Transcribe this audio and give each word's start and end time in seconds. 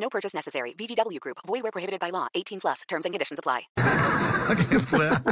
No 0.00 0.08
purchase 0.08 0.34
necessary. 0.34 0.74
VGW 0.74 1.20
Group. 1.20 1.38
Void 1.46 1.62
where 1.62 1.72
prohibited 1.72 2.00
by 2.00 2.10
law. 2.10 2.28
18 2.34 2.60
plus. 2.60 2.82
Terms 2.88 3.04
and 3.04 3.12
conditions 3.12 3.38
apply. 3.38 3.68
que 4.68 4.80
pueda 4.80 5.22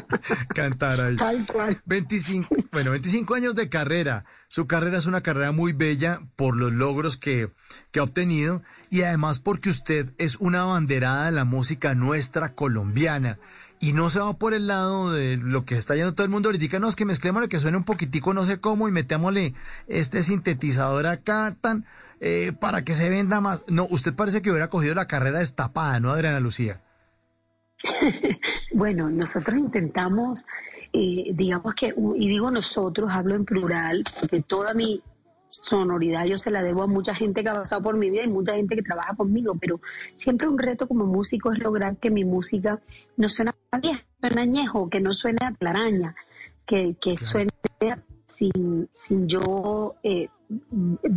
cantar 0.54 1.00
ahí. 1.00 1.16
Tal 1.16 1.46
cual. 1.46 1.80
25, 1.86 2.48
bueno, 2.72 2.90
25 2.90 3.34
años 3.34 3.54
de 3.54 3.68
carrera. 3.68 4.24
Su 4.48 4.66
carrera 4.66 4.98
es 4.98 5.06
una 5.06 5.22
carrera 5.22 5.52
muy 5.52 5.72
bella 5.72 6.20
por 6.36 6.56
los 6.56 6.72
logros 6.72 7.16
que, 7.16 7.50
que 7.90 8.00
ha 8.00 8.02
obtenido 8.02 8.62
y 8.90 9.02
además 9.02 9.38
porque 9.40 9.70
usted 9.70 10.12
es 10.18 10.36
una 10.36 10.64
banderada 10.64 11.26
de 11.26 11.32
la 11.32 11.44
música 11.44 11.94
nuestra 11.94 12.54
colombiana. 12.54 13.38
Y 13.78 13.92
no 13.92 14.08
se 14.08 14.20
va 14.20 14.32
por 14.32 14.54
el 14.54 14.68
lado 14.68 15.12
de 15.12 15.36
lo 15.36 15.64
que 15.66 15.74
está 15.74 15.94
yendo 15.94 16.14
todo 16.14 16.24
el 16.24 16.30
mundo 16.30 16.48
ahorita. 16.48 16.78
No, 16.78 16.88
es 16.88 16.96
que 16.96 17.04
mezclémosle 17.04 17.48
que 17.48 17.60
suene 17.60 17.76
un 17.76 17.84
poquitico 17.84 18.32
no 18.32 18.44
sé 18.44 18.58
cómo 18.58 18.88
y 18.88 18.92
metámosle 18.92 19.54
este 19.86 20.22
sintetizador 20.22 21.06
acá 21.06 21.54
tan 21.60 21.84
eh, 22.20 22.52
para 22.58 22.82
que 22.82 22.94
se 22.94 23.08
venda 23.08 23.40
más. 23.40 23.64
No, 23.68 23.86
usted 23.90 24.14
parece 24.14 24.42
que 24.42 24.50
hubiera 24.50 24.68
cogido 24.68 24.94
la 24.94 25.06
carrera 25.06 25.40
destapada, 25.40 26.00
¿no, 26.00 26.10
Adriana 26.10 26.40
Lucía? 26.40 26.80
bueno, 28.72 29.10
nosotros 29.10 29.58
intentamos, 29.58 30.46
eh, 30.92 31.30
digamos 31.34 31.74
que, 31.74 31.94
y 32.16 32.28
digo 32.28 32.50
nosotros, 32.50 33.10
hablo 33.12 33.34
en 33.34 33.44
plural, 33.44 34.04
porque 34.20 34.42
toda 34.42 34.74
mi 34.74 35.02
sonoridad 35.48 36.24
yo 36.26 36.36
se 36.36 36.50
la 36.50 36.62
debo 36.62 36.82
a 36.82 36.86
mucha 36.86 37.14
gente 37.14 37.42
que 37.42 37.48
ha 37.48 37.54
pasado 37.54 37.82
por 37.82 37.96
mi 37.96 38.10
vida 38.10 38.24
y 38.24 38.28
mucha 38.28 38.54
gente 38.54 38.76
que 38.76 38.82
trabaja 38.82 39.14
conmigo, 39.14 39.56
pero 39.58 39.80
siempre 40.16 40.48
un 40.48 40.58
reto 40.58 40.86
como 40.86 41.06
músico 41.06 41.52
es 41.52 41.58
lograr 41.58 41.96
que 41.96 42.10
mi 42.10 42.24
música 42.24 42.80
no 43.16 43.28
suene 43.28 43.52
vieja, 43.80 44.04
suene 44.20 44.40
añejo, 44.40 44.90
que 44.90 45.00
no 45.00 45.14
suene 45.14 45.38
a 45.46 45.52
plaraña, 45.52 46.14
que, 46.66 46.96
que 47.00 47.16
suene 47.16 47.50
sin, 48.26 48.88
sin 48.94 49.28
yo, 49.28 49.94
eh, 50.02 50.28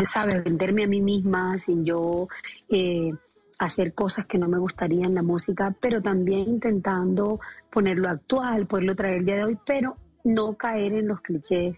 sabe, 0.06 0.42
venderme 0.42 0.84
a 0.84 0.88
mí 0.88 1.02
misma, 1.02 1.58
sin 1.58 1.86
yo 1.86 2.28
eh, 2.70 3.12
hacer 3.60 3.94
cosas 3.94 4.26
que 4.26 4.38
no 4.38 4.48
me 4.48 4.58
gustaría 4.58 5.06
en 5.06 5.16
la 5.16 5.24
música, 5.24 5.76
pero 5.80 6.02
también 6.02 6.48
intentando 6.48 7.40
ponerlo 7.70 8.10
actual, 8.10 8.68
poderlo 8.68 8.96
traer 8.96 9.18
el 9.18 9.26
día 9.26 9.36
de 9.36 9.44
hoy, 9.44 9.58
pero 9.66 9.98
no 10.24 10.56
caer 10.56 10.94
en 10.94 11.08
los 11.08 11.22
clichés 11.22 11.76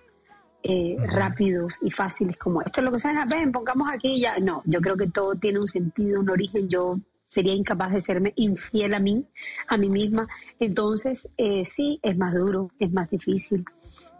eh, 0.64 0.96
rápidos 1.08 1.82
y 1.82 1.90
fáciles 1.90 2.38
como 2.38 2.62
esto 2.62 2.82
es 2.82 2.86
lo 2.86 2.92
que 2.92 3.00
suena, 3.00 3.26
ven, 3.26 3.52
pongamos 3.52 3.92
aquí 3.92 4.20
ya. 4.20 4.38
No, 4.38 4.62
yo 4.66 4.80
creo 4.80 4.95
que 4.95 5.08
todo 5.08 5.36
tiene 5.36 5.60
un 5.60 5.68
sentido, 5.68 6.20
un 6.20 6.30
origen. 6.30 6.70
Yo 6.70 7.00
sería 7.28 7.54
incapaz 7.54 7.92
de 7.94 8.02
serme 8.02 8.34
infiel 8.36 8.94
a 8.94 9.00
mí, 9.00 9.26
a 9.68 9.78
mí 9.78 9.90
misma. 9.90 10.28
Entonces, 10.60 11.30
eh, 11.38 11.66
sí, 11.66 12.00
es 12.04 12.16
más 12.16 12.36
duro, 12.36 12.70
es 12.78 12.92
más 12.92 13.10
difícil. 13.10 13.66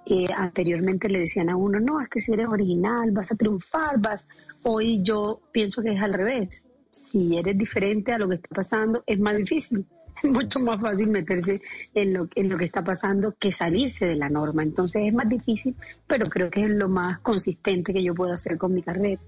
Eh, 0.06 0.26
anteriormente 0.36 1.08
le 1.08 1.20
decían 1.20 1.50
a 1.50 1.56
uno, 1.56 1.80
no, 1.80 2.02
es 2.02 2.10
que 2.10 2.20
si 2.20 2.34
eres 2.34 2.48
original, 2.48 3.12
vas 3.12 3.32
a 3.32 3.36
triunfar, 3.36 4.00
vas. 4.00 4.26
Hoy 4.64 5.02
yo 5.04 5.42
pienso 5.52 5.82
que 5.82 5.94
es 5.94 6.02
al 6.02 6.14
revés. 6.14 6.66
Si 6.90 7.38
eres 7.38 7.58
diferente 7.58 8.12
a 8.12 8.18
lo 8.18 8.28
que 8.28 8.36
está 8.36 8.50
pasando, 8.54 9.04
es 9.06 9.20
más 9.20 9.38
difícil 9.38 9.86
es 10.24 10.30
mucho 10.30 10.60
más 10.60 10.80
fácil 10.80 11.08
meterse 11.10 11.62
en 11.94 12.14
lo, 12.14 12.28
en 12.36 12.50
lo 12.50 12.58
que 12.58 12.66
está 12.66 12.84
pasando 12.84 13.36
que 13.40 13.52
salirse 13.52 14.06
de 14.06 14.16
la 14.16 14.30
norma. 14.30 14.64
Entonces 14.64 15.04
es 15.06 15.14
más 15.14 15.28
difícil, 15.30 15.76
pero 16.08 16.26
creo 16.26 16.50
que 16.50 16.64
es 16.64 16.70
lo 16.70 16.90
más 16.90 17.20
consistente 17.20 17.94
que 17.94 18.04
yo 18.04 18.14
puedo 18.14 18.34
hacer 18.34 18.58
con 18.58 18.74
mi 18.74 18.82
carrera. 18.82 19.22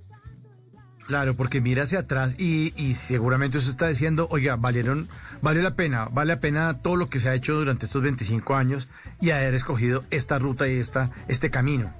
Claro, 1.08 1.36
porque 1.36 1.59
mira 1.59 1.84
hacia 1.84 2.00
atrás 2.00 2.40
y, 2.40 2.74
y 2.81 2.94
seguramente 2.94 3.58
usted 3.58 3.72
está 3.72 3.88
diciendo, 3.88 4.28
oiga, 4.31 4.56
valieron, 4.56 5.09
valió 5.41 5.62
la 5.62 5.75
pena, 5.75 6.08
vale 6.12 6.34
la 6.34 6.40
pena 6.40 6.80
todo 6.80 6.96
lo 6.96 7.08
que 7.08 7.19
se 7.19 7.30
ha 7.30 7.36
hecho 7.36 7.56
durante 7.56 7.86
estos 7.86 8.02
25 8.02 8.56
años 8.56 8.90
y 9.19 9.31
haber 9.31 9.53
escogido 9.53 10.06
esta 10.12 10.40
ruta 10.40 10.68
y 10.68 10.78
esta, 10.78 11.12
este 11.28 11.52
camino. 11.52 11.94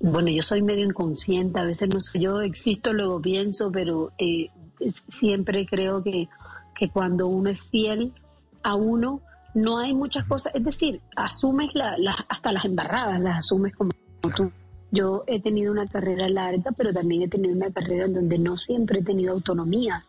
Bueno, 0.00 0.28
yo 0.28 0.42
soy 0.42 0.60
medio 0.60 0.84
inconsciente, 0.84 1.58
a 1.60 1.64
veces 1.64 1.88
no 1.92 2.00
sé, 2.00 2.18
yo 2.18 2.40
existo, 2.42 2.92
luego 2.92 3.22
pienso, 3.22 3.70
pero 3.70 4.12
eh, 4.18 4.48
siempre 5.08 5.64
creo 5.66 6.02
que 6.02 6.28
que 6.74 6.90
cuando 6.90 7.28
uno 7.28 7.50
es 7.50 7.60
fiel 7.70 8.12
a 8.62 8.74
uno, 8.74 9.22
no 9.54 9.78
hay 9.78 9.94
muchas 9.94 10.24
cosas, 10.26 10.54
es 10.54 10.64
decir, 10.64 11.00
asumes 11.16 11.70
la, 11.74 11.96
hasta 12.28 12.52
las 12.52 12.64
embarradas, 12.64 13.20
las 13.20 13.38
asumes 13.38 13.74
como 13.76 13.90
tú. 14.36 14.50
Yo 14.94 15.24
he 15.26 15.40
tenido 15.40 15.72
una 15.72 15.88
carrera 15.88 16.28
larga, 16.28 16.70
pero 16.70 16.92
también 16.92 17.22
he 17.22 17.28
tenido 17.28 17.52
una 17.52 17.72
carrera 17.72 18.04
en 18.04 18.14
donde 18.14 18.38
no 18.38 18.56
siempre 18.56 19.00
he 19.00 19.02
tenido 19.02 19.32
autonomía 19.32 20.04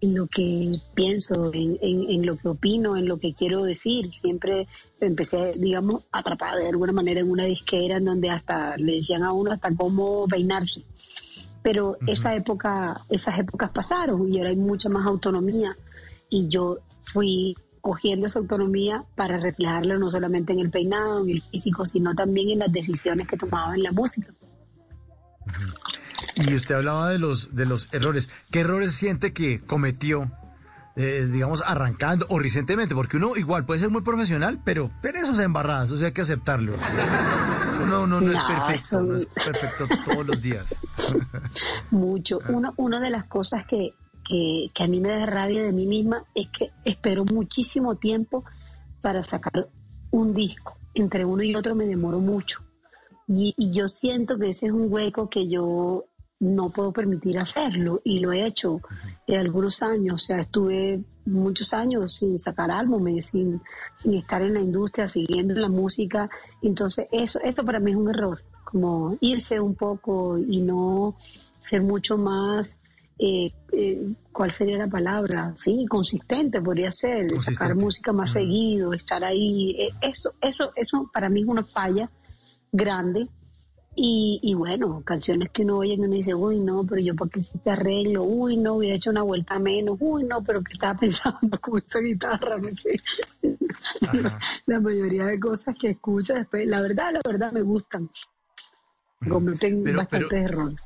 en 0.00 0.14
lo 0.14 0.28
que 0.28 0.70
pienso, 0.94 1.50
en, 1.52 1.76
en, 1.82 2.24
lo 2.24 2.36
que 2.36 2.48
opino, 2.48 2.96
en 2.96 3.08
lo 3.08 3.18
que 3.18 3.34
quiero 3.34 3.64
decir. 3.64 4.12
Siempre 4.12 4.68
empecé, 5.00 5.50
digamos, 5.58 6.04
atrapada 6.12 6.58
de 6.58 6.68
alguna 6.68 6.92
manera 6.92 7.18
en 7.18 7.28
una 7.28 7.44
disquera 7.44 7.96
en 7.96 8.04
donde 8.04 8.30
hasta 8.30 8.76
le 8.76 8.94
decían 8.94 9.24
a 9.24 9.32
uno 9.32 9.50
hasta 9.50 9.74
cómo 9.74 10.28
peinarse. 10.28 10.84
Pero 11.60 11.98
esa 12.06 12.36
época, 12.36 13.04
esas 13.08 13.36
épocas 13.36 13.72
pasaron 13.72 14.32
y 14.32 14.38
ahora 14.38 14.50
hay 14.50 14.56
mucha 14.56 14.88
más 14.88 15.06
autonomía 15.08 15.76
y 16.28 16.46
yo 16.46 16.78
fui 17.02 17.56
cogiendo 17.80 18.26
esa 18.26 18.38
autonomía 18.38 19.04
para 19.16 19.38
reflejarla 19.38 19.96
no 19.98 20.10
solamente 20.10 20.52
en 20.52 20.60
el 20.60 20.70
peinado, 20.70 21.22
en 21.22 21.30
el 21.30 21.42
físico, 21.42 21.84
sino 21.84 22.14
también 22.14 22.50
en 22.50 22.58
las 22.60 22.72
decisiones 22.72 23.26
que 23.26 23.36
tomaba 23.36 23.74
en 23.74 23.82
la 23.82 23.92
música. 23.92 24.32
Y 26.36 26.54
usted 26.54 26.74
hablaba 26.74 27.10
de 27.10 27.18
los, 27.18 27.54
de 27.54 27.66
los 27.66 27.88
errores. 27.92 28.30
¿Qué 28.50 28.60
errores 28.60 28.92
siente 28.92 29.32
que 29.32 29.60
cometió, 29.60 30.30
eh, 30.96 31.28
digamos, 31.30 31.62
arrancando 31.66 32.26
o 32.28 32.38
recientemente? 32.38 32.94
Porque 32.94 33.16
uno 33.16 33.36
igual 33.36 33.66
puede 33.66 33.80
ser 33.80 33.90
muy 33.90 34.02
profesional, 34.02 34.60
pero, 34.64 34.90
pero 35.02 35.18
eso 35.18 35.32
es 35.32 35.40
embarrada, 35.40 35.84
eso 35.84 36.02
hay 36.04 36.12
que 36.12 36.22
aceptarlo. 36.22 36.74
No, 37.86 38.06
no, 38.06 38.20
no, 38.20 38.30
es 38.30 38.38
perfecto, 38.38 39.02
no 39.02 39.16
es 39.16 39.26
perfecto 39.26 39.88
todos 40.04 40.26
los 40.26 40.40
días. 40.40 40.74
Mucho. 41.90 42.38
Uno, 42.48 42.72
una 42.76 43.00
de 43.00 43.10
las 43.10 43.24
cosas 43.24 43.66
que, 43.66 43.94
que, 44.30 44.84
a 44.84 44.86
mí 44.86 45.00
me 45.00 45.08
da 45.08 45.26
rabia 45.26 45.62
de 45.62 45.72
mí 45.72 45.86
misma 45.86 46.24
es 46.34 46.48
que 46.48 46.70
espero 46.84 47.24
muchísimo 47.24 47.96
tiempo 47.96 48.44
para 49.00 49.24
sacar 49.24 49.68
un 50.10 50.34
disco. 50.34 50.76
Entre 50.94 51.24
uno 51.24 51.42
y 51.42 51.54
otro 51.54 51.74
me 51.74 51.86
demoro 51.86 52.20
mucho. 52.20 52.60
Y, 53.26 53.54
yo 53.70 53.88
siento 53.88 54.38
que 54.38 54.50
ese 54.50 54.66
es 54.66 54.72
un 54.72 54.92
hueco 54.92 55.28
que 55.28 55.48
yo 55.48 56.04
no 56.40 56.70
puedo 56.70 56.92
permitir 56.92 57.38
hacerlo 57.38 58.00
y 58.04 58.20
lo 58.20 58.32
he 58.32 58.46
hecho 58.46 58.80
de 59.26 59.36
algunos 59.36 59.82
años. 59.82 60.22
O 60.22 60.26
sea, 60.26 60.40
estuve 60.40 61.02
muchos 61.26 61.74
años 61.74 62.16
sin 62.16 62.38
sacar 62.38 62.70
álbumes, 62.70 63.26
sin, 63.26 63.60
sin 63.96 64.14
estar 64.14 64.42
en 64.42 64.54
la 64.54 64.60
industria, 64.60 65.08
siguiendo 65.08 65.54
la 65.54 65.68
música. 65.68 66.30
Entonces, 66.62 67.08
eso, 67.12 67.40
eso 67.40 67.64
para 67.64 67.80
mí 67.80 67.90
es 67.90 67.96
un 67.96 68.10
error, 68.10 68.42
como 68.64 69.16
irse 69.20 69.60
un 69.60 69.74
poco 69.74 70.38
y 70.38 70.60
no 70.60 71.16
ser 71.62 71.82
mucho 71.82 72.16
más 72.16 72.82
eh, 73.22 73.52
eh, 73.72 74.14
¿cuál 74.40 74.52
sería 74.52 74.78
la 74.78 74.86
palabra? 74.86 75.52
Sí, 75.58 75.84
consistente 75.86 76.62
podría 76.62 76.90
ser, 76.90 77.38
sacar 77.38 77.74
música 77.74 78.10
más 78.10 78.32
seguido, 78.32 78.94
estar 78.94 79.22
ahí. 79.22 79.72
Eh, 79.78 79.90
eso, 80.00 80.32
eso, 80.40 80.72
eso 80.76 81.10
para 81.12 81.28
mí 81.28 81.42
es 81.42 81.46
una 81.46 81.62
falla 81.62 82.10
grande. 82.72 83.28
Y, 83.94 84.54
bueno, 84.56 85.02
canciones 85.04 85.50
que 85.50 85.60
uno 85.60 85.76
oye 85.76 85.92
y 85.92 86.00
uno 86.00 86.14
dice, 86.14 86.34
uy, 86.34 86.58
no, 86.58 86.86
pero 86.86 87.02
yo 87.02 87.14
porque 87.14 87.42
si 87.42 87.58
te 87.58 87.68
arreglo, 87.68 88.22
uy, 88.22 88.56
no, 88.56 88.76
hubiera 88.76 88.96
hecho 88.96 89.10
una 89.10 89.20
vuelta 89.20 89.58
menos, 89.58 89.98
uy, 90.00 90.24
no, 90.24 90.42
pero 90.42 90.62
que 90.62 90.72
estaba 90.72 90.94
pensando 90.98 91.60
con 91.60 91.78
esa 91.86 91.98
guitarra, 91.98 92.56
no 92.56 92.70
sé. 92.70 92.98
la, 94.64 94.80
mayoría 94.80 95.26
de 95.26 95.38
cosas 95.38 95.74
que 95.78 95.90
escucho 95.90 96.32
después, 96.32 96.66
la 96.66 96.80
verdad, 96.80 97.12
la 97.12 97.20
verdad 97.30 97.52
me 97.52 97.60
gustan. 97.60 98.08
Cometen 99.28 99.84
bastantes 99.94 100.32
errores. 100.32 100.80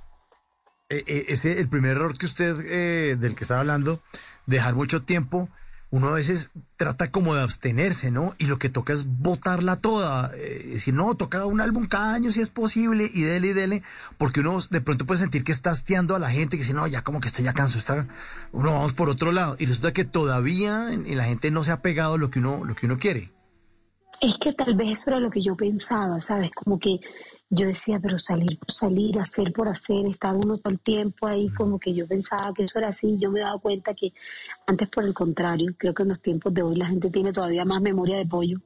Eh, 0.94 1.04
eh, 1.08 1.24
ese 1.28 1.58
el 1.58 1.68
primer 1.68 1.92
error 1.92 2.16
que 2.16 2.26
usted 2.26 2.56
eh, 2.60 3.16
del 3.16 3.34
que 3.34 3.42
estaba 3.42 3.60
hablando, 3.60 4.00
dejar 4.46 4.74
mucho 4.74 5.02
tiempo, 5.02 5.48
uno 5.90 6.08
a 6.08 6.12
veces 6.12 6.50
trata 6.76 7.10
como 7.10 7.34
de 7.34 7.42
abstenerse, 7.42 8.12
¿no? 8.12 8.36
Y 8.38 8.46
lo 8.46 8.58
que 8.58 8.68
toca 8.68 8.92
es 8.92 9.06
botarla 9.06 9.76
toda, 9.76 10.28
decir, 10.28 10.94
no, 10.94 11.14
toca 11.14 11.46
un 11.46 11.60
álbum 11.60 11.86
cada 11.86 12.14
año 12.14 12.32
si 12.32 12.40
es 12.40 12.50
posible, 12.50 13.08
y 13.12 13.22
dele 13.22 13.48
y 13.48 13.52
dele, 13.52 13.82
porque 14.18 14.40
uno 14.40 14.58
de 14.70 14.80
pronto 14.80 15.04
puede 15.04 15.20
sentir 15.20 15.44
que 15.44 15.52
está 15.52 15.70
hastiando 15.70 16.16
a 16.16 16.18
la 16.18 16.30
gente, 16.30 16.56
que 16.56 16.62
dice, 16.62 16.74
no, 16.74 16.86
ya 16.88 17.02
como 17.02 17.20
que 17.20 17.28
estoy 17.28 17.44
ya 17.44 17.52
canso, 17.52 17.78
está, 17.78 18.08
uno 18.52 18.72
vamos 18.72 18.92
por 18.92 19.08
otro 19.08 19.30
lado, 19.30 19.56
y 19.58 19.66
resulta 19.66 19.92
que 19.92 20.04
todavía 20.04 20.90
la 21.06 21.24
gente 21.24 21.52
no 21.52 21.62
se 21.62 21.70
ha 21.70 21.80
pegado 21.80 22.18
lo 22.18 22.28
que 22.28 22.40
uno, 22.40 22.64
lo 22.64 22.74
que 22.74 22.86
uno 22.86 22.98
quiere. 22.98 23.30
Es 24.20 24.34
que 24.40 24.52
tal 24.52 24.74
vez 24.74 24.98
eso 24.98 25.10
era 25.10 25.20
lo 25.20 25.30
que 25.30 25.42
yo 25.42 25.56
pensaba, 25.56 26.20
¿sabes? 26.20 26.50
Como 26.52 26.78
que 26.78 26.98
yo 27.54 27.66
decía, 27.66 28.00
pero 28.00 28.18
salir 28.18 28.58
por 28.58 28.72
salir, 28.72 29.18
hacer 29.18 29.52
por 29.52 29.68
hacer, 29.68 30.06
estar 30.06 30.34
uno 30.34 30.58
todo 30.58 30.72
el 30.72 30.80
tiempo 30.80 31.26
ahí, 31.26 31.48
como 31.50 31.78
que 31.78 31.94
yo 31.94 32.06
pensaba 32.06 32.52
que 32.54 32.64
eso 32.64 32.78
era 32.78 32.88
así. 32.88 33.16
Yo 33.18 33.30
me 33.30 33.40
he 33.40 33.42
dado 33.42 33.58
cuenta 33.60 33.94
que 33.94 34.12
antes, 34.66 34.88
por 34.88 35.04
el 35.04 35.14
contrario, 35.14 35.74
creo 35.78 35.94
que 35.94 36.02
en 36.02 36.08
los 36.10 36.20
tiempos 36.20 36.52
de 36.52 36.62
hoy 36.62 36.76
la 36.76 36.86
gente 36.86 37.10
tiene 37.10 37.32
todavía 37.32 37.64
más 37.64 37.80
memoria 37.80 38.16
de 38.16 38.26
pollo 38.26 38.60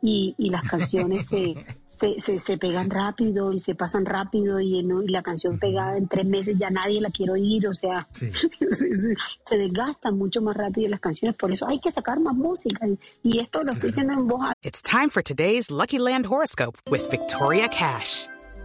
y, 0.00 0.34
y 0.38 0.50
las 0.50 0.64
canciones 0.64 1.26
se, 1.26 1.54
se, 2.20 2.40
se, 2.40 2.58
pegan 2.58 2.90
rápido 2.90 3.52
y 3.52 3.60
se 3.60 3.74
pasan 3.74 4.04
rápido 4.04 4.60
y, 4.60 4.78
en, 4.78 5.06
la 5.06 5.22
canción 5.22 5.58
pegada 5.58 5.96
en 5.96 6.08
tres 6.08 6.26
meses 6.26 6.56
ya 6.58 6.70
nadie 6.70 7.00
la 7.00 7.10
quiere 7.10 7.32
oír, 7.32 7.66
o 7.68 7.74
sea, 7.74 8.08
se, 8.10 8.32
se, 9.44 9.58
desgastan 9.58 10.16
mucho 10.18 10.42
más 10.42 10.56
rápido 10.56 10.88
las 10.88 11.00
canciones, 11.00 11.36
por 11.36 11.52
eso 11.52 11.66
hay 11.68 11.78
que 11.78 11.92
sacar 11.92 12.18
más 12.20 12.34
música 12.34 12.86
y, 13.22 13.38
esto 13.38 13.62
lo 13.62 13.72
estoy 13.72 13.88
diciendo 13.88 14.12
en 14.12 14.26
voz 14.26 14.40
alta. 14.42 14.58
It's 14.62 14.82
time 14.82 15.10
for 15.10 15.22
today's 15.22 15.70
Lucky 15.70 15.98
Land 15.98 16.26
horoscope 16.26 16.78
with 16.90 17.08
Victoria 17.10 17.68
Cash. 17.68 18.31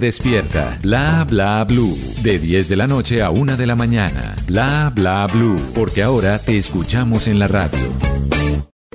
despierta. 0.00 0.78
Bla 0.82 1.24
Bla 1.28 1.64
Blue, 1.64 1.96
de 2.22 2.38
10 2.38 2.68
de 2.68 2.76
la 2.76 2.86
noche 2.86 3.22
a 3.22 3.30
1 3.30 3.56
de 3.56 3.66
la 3.66 3.74
mañana. 3.74 4.36
Bla 4.46 4.92
Bla 4.94 5.26
Blue, 5.26 5.60
porque 5.74 6.02
ahora 6.02 6.38
te 6.38 6.58
escuchamos 6.58 7.26
en 7.28 7.38
la 7.38 7.48
radio. 7.48 7.78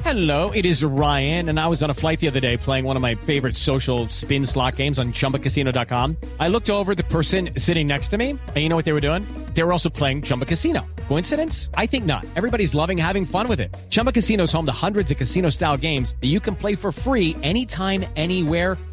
Hello, 0.03 0.49
it 0.51 0.65
is 0.65 0.83
Ryan, 0.83 1.49
and 1.49 1.59
I 1.59 1.67
was 1.67 1.83
on 1.83 1.91
a 1.91 1.93
flight 1.93 2.19
the 2.19 2.27
other 2.27 2.39
day 2.39 2.57
playing 2.57 2.83
one 2.83 2.95
of 2.95 3.01
my 3.01 3.13
favorite 3.13 3.55
social 3.55 4.07
spin 4.09 4.43
slot 4.43 4.75
games 4.77 4.97
on 4.97 5.13
chumbacasino.com. 5.13 6.17
I 6.39 6.47
looked 6.47 6.69
over 6.71 6.95
the 6.95 7.03
person 7.03 7.51
sitting 7.57 7.85
next 7.85 8.07
to 8.07 8.17
me, 8.17 8.31
and 8.31 8.57
you 8.57 8.69
know 8.69 8.75
what 8.75 8.85
they 8.85 8.93
were 8.93 9.01
doing? 9.01 9.23
They 9.53 9.61
were 9.61 9.71
also 9.71 9.89
playing 9.89 10.23
Chumba 10.23 10.45
Casino. 10.45 10.87
Coincidence? 11.09 11.69
I 11.75 11.85
think 11.85 12.05
not. 12.05 12.25
Everybody's 12.35 12.73
loving 12.73 12.97
having 12.97 13.25
fun 13.25 13.47
with 13.47 13.59
it. 13.59 13.75
Chumba 13.89 14.11
Casino 14.11 14.43
is 14.45 14.51
home 14.51 14.65
to 14.65 14.71
hundreds 14.71 15.11
of 15.11 15.17
casino 15.17 15.49
style 15.51 15.77
games 15.77 16.15
that 16.21 16.27
you 16.27 16.39
can 16.39 16.55
play 16.55 16.75
for 16.75 16.91
free 16.91 17.35
anytime, 17.43 18.05
anywhere 18.15 18.77